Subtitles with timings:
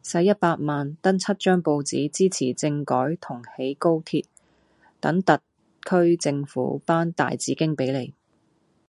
[0.00, 4.26] 洗一百萬登七張報紙支持政改同起高鐵，
[5.00, 5.40] 等特
[6.04, 8.14] 區政府頒大紫荊比你。